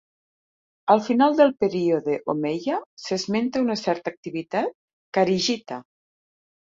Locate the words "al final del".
0.93-1.51